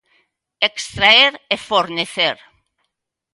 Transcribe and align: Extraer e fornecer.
Extraer 0.69 1.33
e 1.55 1.57
fornecer. 1.69 2.37